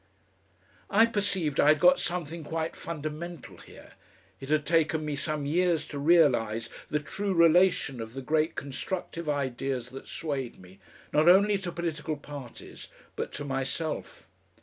I 0.89 1.05
perceived 1.05 1.59
I 1.59 1.67
had 1.67 1.79
got 1.79 1.99
something 1.99 2.43
quite 2.43 2.75
fundamental 2.75 3.57
here. 3.59 3.91
It 4.39 4.49
had 4.49 4.65
taken 4.65 5.05
me 5.05 5.15
some 5.15 5.45
years 5.45 5.87
to 5.89 5.99
realise 5.99 6.69
the 6.89 6.99
true 6.99 7.35
relation 7.35 8.01
of 8.01 8.13
the 8.15 8.23
great 8.23 8.55
constructive 8.55 9.29
ideas 9.29 9.89
that 9.89 10.07
swayed 10.07 10.59
me 10.59 10.79
not 11.13 11.29
only 11.29 11.55
to 11.59 11.71
political 11.71 12.17
parties, 12.17 12.87
but 13.15 13.31
to 13.33 13.45
myself. 13.45 14.25